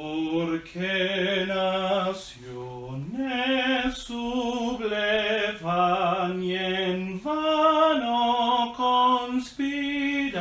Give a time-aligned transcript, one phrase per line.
[0.00, 2.48] porque naciones
[3.98, 5.22] sublevan
[6.42, 10.40] y en vano conspiran,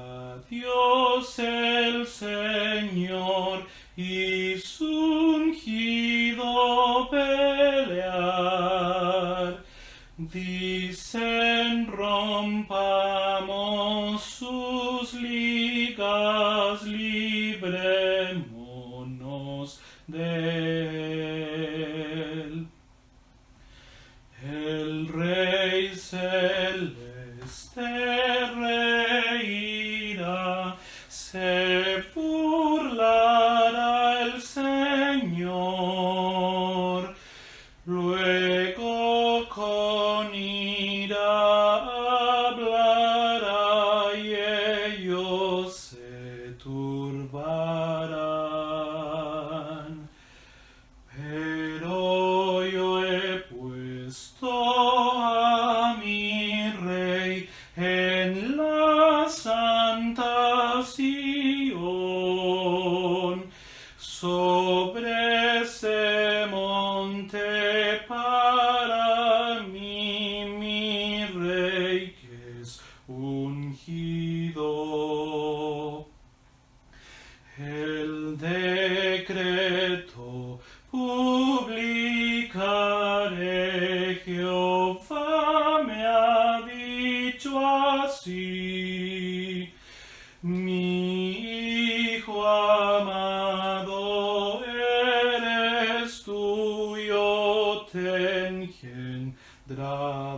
[0.49, 3.65] Dios el Señor
[3.97, 4.85] y su
[5.35, 7.97] ungido pelear.
[10.17, 12.63] Dicen rompamos
[14.23, 17.67] sus ligas, librémonos
[20.07, 20.87] de
[22.43, 22.67] él.
[24.41, 26.46] El Rey celeste
[32.13, 35.55] burlará el Señor.
[37.85, 41.75] Luego con ira
[42.47, 47.37] hablará y ellos se turbarán.
[51.15, 54.51] Pero yo he puesto
[55.23, 61.66] a mi rey en la santa Sion,
[64.19, 72.15] sobre ese monte para mí, mi rey
[72.59, 74.65] es ungido.
[77.59, 80.25] El decreto
[80.89, 81.75] publicaré,
[84.25, 89.16] Jehová me ha dicho así.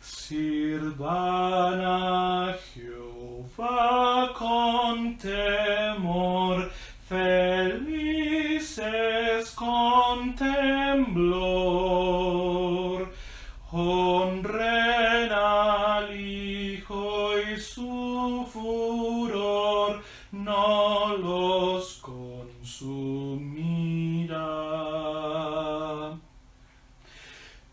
[0.00, 1.51] Sirvan
[10.34, 11.92] temblor.
[13.70, 22.92] Honren al Hijo y su furor no los consumirá.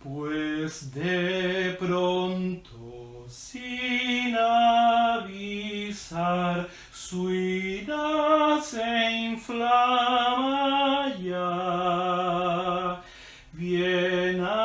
[0.01, 4.35] Pues de pronto, sin
[5.17, 5.49] avisar,
[6.93, 10.58] su ira se inflama
[13.99, 14.58] Amen.